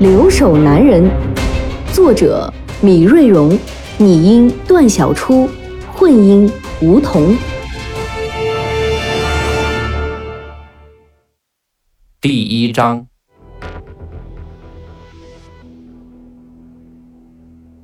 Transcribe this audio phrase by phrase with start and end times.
[0.00, 1.02] 留守男人》，
[1.92, 2.48] 作者
[2.80, 3.58] 米瑞荣，
[3.98, 5.50] 拟音段小初，
[5.92, 6.48] 混音
[6.80, 7.36] 吴桐。
[12.20, 13.08] 第一章，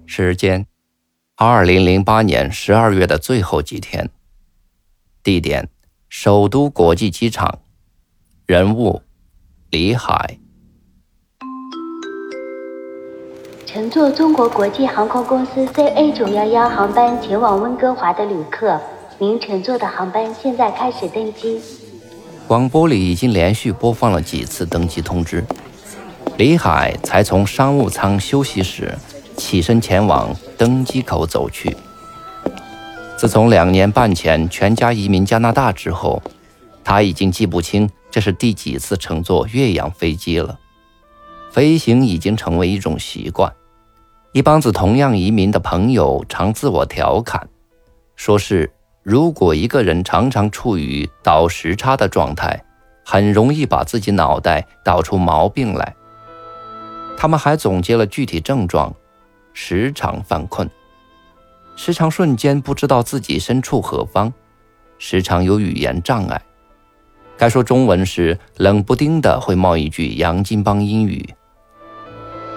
[0.06, 0.68] 时间：
[1.34, 4.08] 二零零八年十二月的最后几天。
[5.24, 5.68] 地点：
[6.08, 7.58] 首都国际机场。
[8.46, 9.02] 人物：
[9.70, 10.38] 李海。
[13.74, 18.80] 乘坐中国国际航空公司 CA 九幺幺航班前往温哥华的旅客，
[19.18, 21.60] 您乘坐的航班现在开始登机。
[22.46, 25.44] 广播里已经连续播放了几次登机通知，
[26.36, 28.96] 李海才从商务舱休息室
[29.36, 31.76] 起身前往登机口走去。
[33.18, 36.22] 自从两年半前全家移民加拿大之后，
[36.84, 40.60] 他已经记不清这是第几次乘坐越洋飞机了。
[41.50, 43.52] 飞行已经成为一种习惯，
[44.34, 47.48] 一帮子同样移民的朋友常自我调侃，
[48.16, 48.68] 说是。
[49.04, 52.64] 如果一个人常常处于倒时差的状态，
[53.04, 55.94] 很容易把自己脑袋倒出毛病来。
[57.16, 58.92] 他们还总结了具体症状：
[59.52, 60.68] 时常犯困，
[61.76, 64.32] 时常瞬间不知道自己身处何方，
[64.98, 66.42] 时常有语言障碍。
[67.36, 71.22] 该说中文时，冷不丁的会冒一句洋泾浜英语；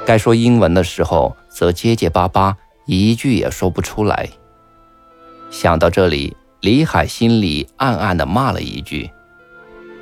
[0.08, 2.56] 该说英文的时候，则结结巴巴，
[2.86, 4.30] 一句也说不出来。
[5.50, 9.10] 想到这里，李海心里暗暗地骂了一句：“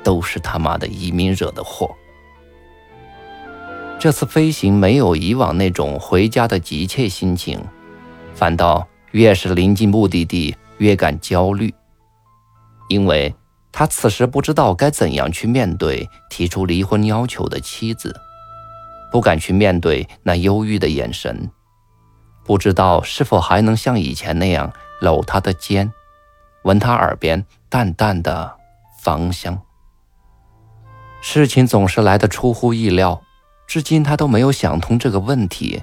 [0.04, 1.96] 都是他妈的移民惹的祸。”
[3.98, 7.58] 这次飞行没有以往那种回家的急切心情，
[8.34, 11.72] 反倒越是临近目的地越感焦虑，
[12.90, 13.34] 因为
[13.72, 18.14] 他此时不知道该怎样去面对提出离婚要求的妻子，
[19.16, 21.50] 不敢去面对那忧郁的眼神，
[22.44, 24.70] 不知道是否还能像以前那样。
[25.00, 25.90] 搂他的肩，
[26.64, 28.54] 闻他耳边淡淡的
[29.00, 29.58] 芳香。
[31.22, 33.22] 事情总是来得出乎意料，
[33.66, 35.82] 至今他都没有想通这个问题：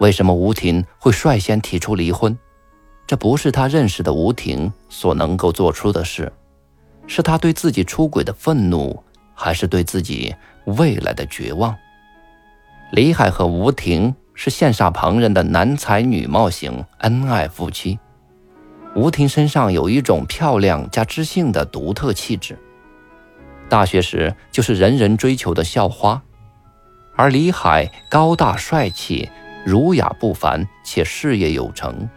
[0.00, 2.38] 为什么吴婷会率先提出离婚？
[3.06, 6.32] 这不是他认识的吴婷所能够做出的事，
[7.06, 9.04] 是他对自己出轨的愤怒，
[9.34, 11.76] 还是对自己未来的绝望？
[12.92, 14.14] 李海和吴婷。
[14.34, 17.98] 是羡煞旁人的男才女貌型恩爱夫妻。
[18.96, 22.58] 吴婷身上有一种漂亮加知性的独特气质，
[23.68, 26.20] 大学时就是人人追求的校花。
[27.14, 29.28] 而李海高大帅气、
[29.64, 32.08] 儒雅不凡，且事业有成，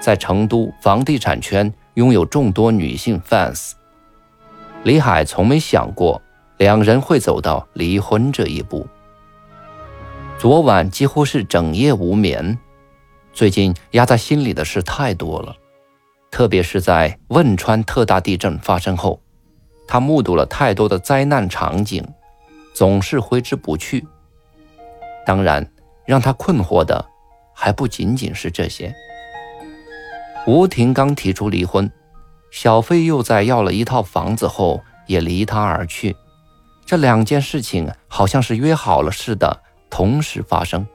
[0.00, 3.72] 在成都房地产圈拥有众多女性 fans。
[4.84, 6.20] 李海从没想过
[6.56, 8.88] 两人会走到离婚这一步。
[10.40, 12.58] 昨晚几乎是整夜无眠，
[13.30, 15.54] 最近压在心里的事太多了，
[16.30, 19.20] 特别是在汶川特大地震发生后，
[19.86, 22.02] 他目睹了太多的灾难场景，
[22.72, 24.02] 总是挥之不去。
[25.26, 25.70] 当然，
[26.06, 27.04] 让他困惑的
[27.54, 28.90] 还不仅仅是这些。
[30.46, 31.92] 吴婷刚提出离婚，
[32.50, 36.16] 小飞又在要了一套房子后也离他而去，
[36.86, 39.64] 这两件事情好像是约好了似的。
[39.90, 40.86] 同时发生，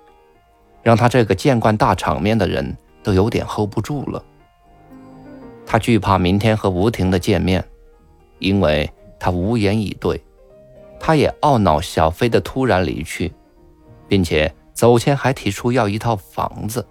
[0.82, 4.24] 让他这个见惯大场面的人都有点 hold 不住了。
[5.66, 7.64] 他惧怕明天和吴婷的见面，
[8.40, 8.90] 因为
[9.20, 10.22] 他无言以对。
[11.00, 13.32] 他也懊恼小飞的突然离去，
[14.08, 16.86] 并且走前还提出要一套房子。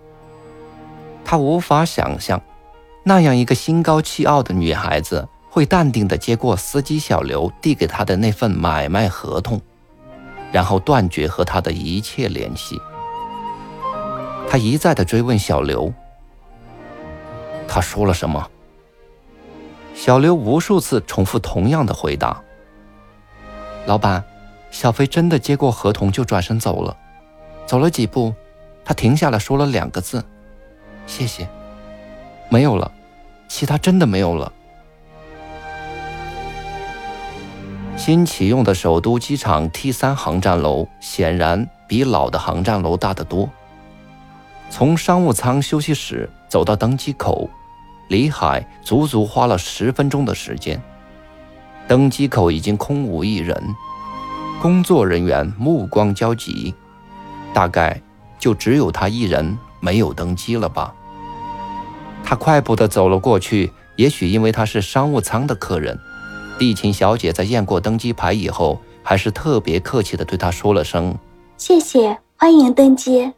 [1.24, 2.40] 他无法想象，
[3.02, 9.60] 那样一个心高气傲的女孩子会淡定地接过司机小刘递给他的那份买卖合同。
[10.54, 12.80] 然后断绝和他的一切联系。
[14.48, 15.92] 他一再的追问小刘
[17.66, 18.48] ：“他说了什么？”
[19.96, 22.40] 小刘无数次重复同样的回答
[23.86, 24.22] ：“老板，
[24.70, 26.96] 小飞真的接过合同就转身走了。
[27.66, 28.32] 走了几步，
[28.84, 30.24] 他停下来说了两个字
[31.04, 31.48] ：‘谢谢。’
[32.48, 32.92] 没有了，
[33.48, 34.52] 其他真的没有了。”
[38.04, 43.48] 新启用的首都机场 T 三航站楼显然比老的航站楼大得多。
[44.68, 47.48] 从商务舱休息室走到登机口，
[48.10, 50.78] 李海足足花了十分钟的时间。
[51.88, 53.58] 登机口已经空无一人，
[54.60, 56.74] 工作人员目光焦急，
[57.54, 57.98] 大概
[58.38, 60.94] 就只有他一人没有登机了吧。
[62.22, 65.98] 他快步地走了过去，也许因为他是商务舱的客人。
[66.56, 71.16] 地勤小姐在验过登机牌以后，还是特别客气地对他说了声
[71.58, 73.32] ：“谢谢，欢迎登机。”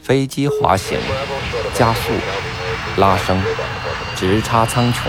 [0.00, 0.96] 飞机滑行、
[1.74, 2.12] 加速、
[2.96, 3.42] 拉升、
[4.14, 5.08] 直插苍穹。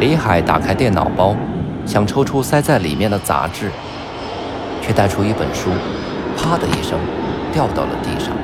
[0.00, 1.36] 李海打开电脑包，
[1.84, 3.70] 想抽出塞在里面的杂志，
[4.80, 5.70] 却带出一本书，
[6.36, 6.98] 啪的一声
[7.52, 8.34] 掉到了地上。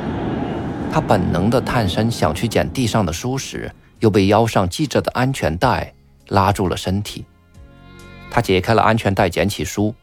[0.92, 5.94] 他本能地探身想去捡地上的书时，又被腰上系着的安全带
[6.28, 7.24] 拉住了身体。
[8.30, 9.94] 他解开了安全带，捡起书，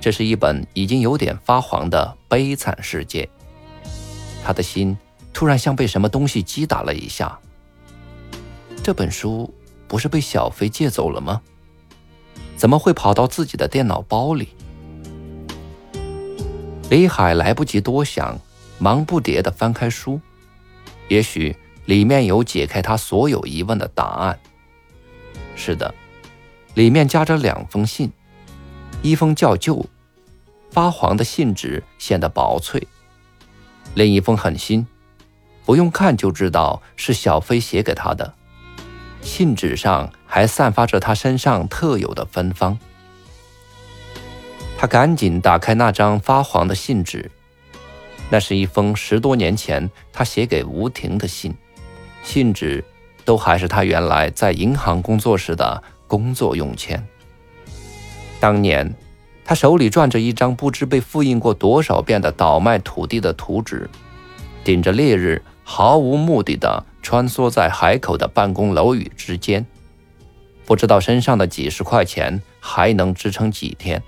[0.00, 3.28] 这是一本已经有点发黄的《悲惨世界》。
[4.44, 4.96] 他的心
[5.32, 7.36] 突然像被什么东西击打了一下。
[8.84, 9.52] 这本书
[9.88, 11.42] 不是被小飞借走了吗？
[12.56, 14.50] 怎么会跑到自己的电脑包里？
[16.90, 18.38] 李海来不及多想。
[18.78, 20.20] 忙不迭地翻开书，
[21.08, 21.56] 也许
[21.86, 24.38] 里面有解开他所有疑问的答案。
[25.54, 25.94] 是的，
[26.74, 28.12] 里面夹着两封信，
[29.02, 29.84] 一封较旧、
[30.70, 32.80] 发黄的信纸显得薄脆；
[33.94, 34.86] 另一封很新，
[35.64, 38.34] 不用看就知道是小飞写给他的。
[39.22, 42.78] 信纸上还散发着他身上特有的芬芳。
[44.78, 47.30] 他赶紧打开那张发黄的信纸。
[48.28, 51.54] 那是一封十多年前他写给吴婷的信，
[52.22, 52.84] 信纸
[53.24, 57.06] 都还是他原来在银行工作时的工作用签。
[58.40, 58.92] 当年，
[59.44, 63.88] 他手里攥着一张不知被复印过多少遍的倒卖土地的图纸，
[64.64, 69.64] 顶着烈日，毫无目的地穿梭在海口的办公楼宇之间，
[70.64, 74.02] 不知道身上的几十块钱还能支撑几天。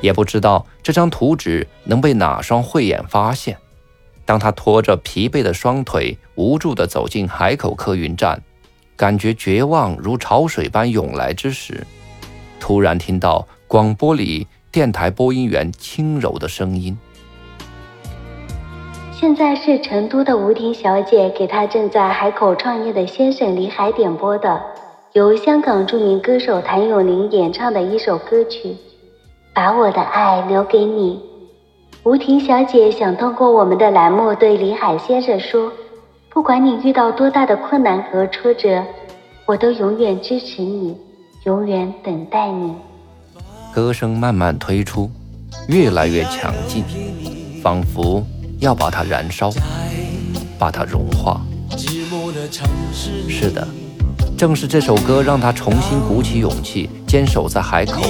[0.00, 3.56] 也不知道这张图纸能被哪双慧眼发现。
[4.24, 8.42] 当他拖着疲惫的双腿，无助地走进海口客运站，
[8.96, 11.86] 感觉绝望如潮水般涌来之时，
[12.58, 16.98] 突然听到广播里电台播音员轻柔的声音
[19.18, 24.60] ：“现在是成都的吴婷小姐给她正在海口创业的先生李海点播的，
[25.12, 28.76] 由香港著名歌手谭咏麟演唱的一首歌曲。”
[29.56, 31.18] 把我的爱留给你，
[32.02, 35.72] 吴婷小姐想通过我们的栏目对李海先生说：
[36.28, 38.84] 不管你遇到多大的困难和挫折，
[39.46, 40.94] 我都永远支持你，
[41.44, 42.74] 永远等待你。
[43.74, 45.10] 歌声慢慢推出，
[45.68, 46.84] 越来越强劲，
[47.62, 48.22] 仿佛
[48.60, 49.50] 要把它燃烧，
[50.58, 51.40] 把它融化。
[53.26, 53.66] 是的。
[54.36, 58.02] 正是这首歌让他重新鼓起勇气，坚守在海口，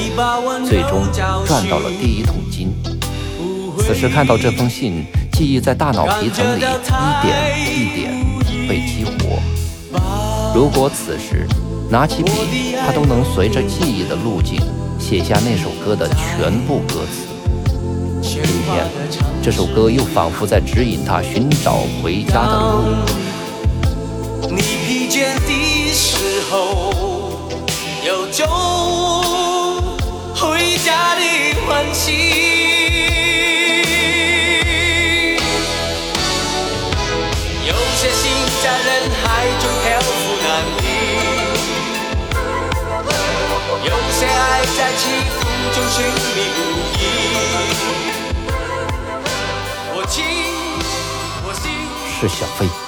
[0.67, 1.05] 最终
[1.47, 2.75] 赚到了第一桶金。
[3.79, 8.13] 此时看到这封信，记忆在大脑皮层里一点一点
[8.69, 9.39] 被激活。
[10.53, 11.47] 如果此时
[11.89, 14.61] 拿起笔，他都能随着记忆的路径
[14.99, 17.29] 写下那首歌的全部歌词。
[18.21, 18.85] 今天，
[19.41, 22.83] 这首歌又仿佛在指引他寻找回家的路。
[26.47, 26.55] 你疲倦的时候，
[28.05, 28.47] 有种
[30.35, 31.21] 回家的
[31.67, 32.05] 欢喜。
[37.67, 38.31] 有些心
[38.63, 38.89] 在人
[39.23, 39.25] 海
[39.61, 40.07] 中漂浮
[40.43, 40.47] 难
[40.79, 40.81] 离，
[43.85, 44.31] 有些爱
[44.77, 45.03] 在起
[45.35, 45.37] 伏
[45.75, 46.59] 中寻觅不
[46.93, 47.03] 已。
[49.95, 50.15] 我情
[51.45, 51.65] 我心
[52.21, 52.86] 是小飞。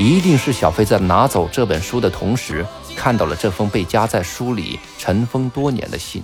[0.00, 2.64] 一定是小飞在拿走这本书的同时，
[2.96, 6.22] 看到了这封被夹在书里尘封多年的信。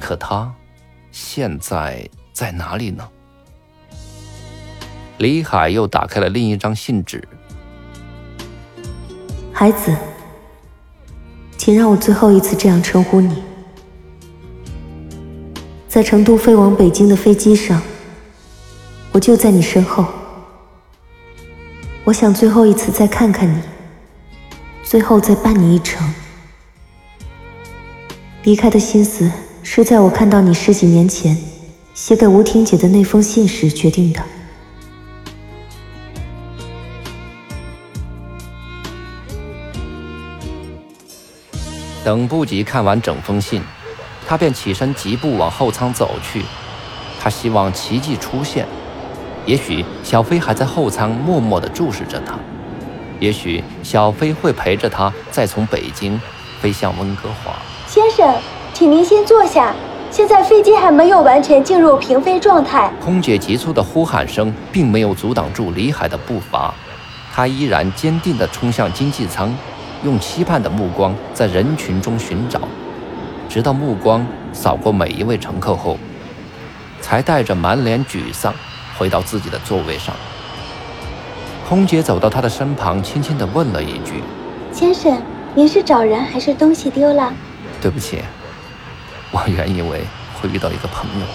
[0.00, 0.52] 可他
[1.12, 3.08] 现在在哪里呢？
[5.18, 7.22] 李海又打开了另一张信纸。
[9.52, 9.94] 孩子，
[11.56, 13.44] 请让我最后一次这样称呼你。
[15.86, 17.80] 在成都飞往北京的飞机上，
[19.12, 20.04] 我就在你身后。
[22.10, 23.62] 我想最后一次再看看你，
[24.82, 26.12] 最后再伴你一程。
[28.42, 29.30] 离开的心思
[29.62, 31.38] 是在我看到你十几年前
[31.94, 34.20] 写给吴婷姐的那封信时决定的。
[42.02, 43.62] 等不及看完整封信，
[44.26, 46.44] 他便起身疾步往后舱走去，
[47.20, 48.66] 他希望奇迹出现。
[49.46, 52.34] 也许小飞还在后舱默默地注视着他，
[53.18, 56.20] 也许小飞会陪着他再从北京
[56.60, 57.52] 飞向温哥华。
[57.86, 58.34] 先生，
[58.72, 59.74] 请您先坐下。
[60.10, 62.92] 现在飞机还没有完全进入平飞状态。
[63.00, 66.74] 空姐急促的呼喊声并没有阻挡住李海的步伐，
[67.32, 69.56] 他依然坚定地冲向经济舱，
[70.02, 72.60] 用期盼的目光在人群中寻找，
[73.48, 75.96] 直到目光扫过每一位乘客后。
[77.00, 78.52] 才带着满脸沮丧
[79.00, 80.14] 回到自己的座位上。
[81.66, 84.22] 空姐走到他的身旁，轻轻地问了一句
[84.70, 85.22] ：“先生，
[85.54, 87.32] 您是找人还是东西丢了
[87.80, 88.18] ？”“对不起，
[89.30, 90.02] 我原以为
[90.34, 91.26] 会遇到一个朋友，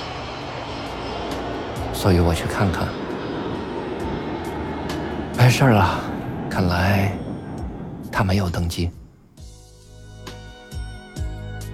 [1.92, 2.88] 所以我去看看。
[5.36, 6.00] 没事了，
[6.48, 7.12] 看来
[8.12, 8.92] 他没有登机。”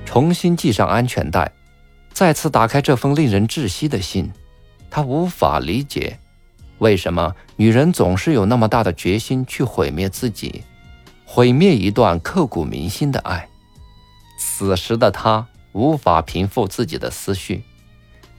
[0.06, 1.52] 重新系上安全带。
[2.14, 4.32] 再次打开这封令人窒息的信，
[4.92, 6.20] 他无法理解，
[6.80, 10.64] 为什么女人总是有那么大的决心去毁灭自己，
[11.26, 13.48] 毁灭一段刻骨铭心的爱。
[14.38, 17.64] 此时的他无法平复自己的思绪，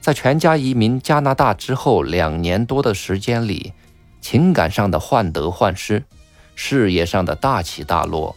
[0.00, 3.72] 在全家移民加拿大之后两年多的时间里，
[4.20, 6.04] 情感上的患得患失，
[6.54, 8.36] 事业上的大起大落，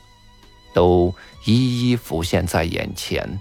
[0.74, 3.40] 都一一浮现在眼前。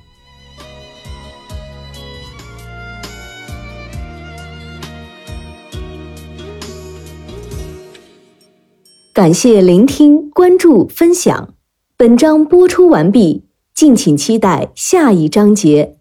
[9.15, 11.55] 感谢聆听、关注、分享。
[11.97, 15.94] 本章播出完毕，敬请期待下一章节。